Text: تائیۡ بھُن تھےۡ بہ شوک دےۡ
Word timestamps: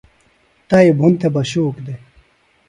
تائیۡ 0.67 0.95
بھُن 0.97 1.11
تھےۡ 1.19 1.31
بہ 1.33 1.41
شوک 1.49 1.75
دےۡ 1.85 1.99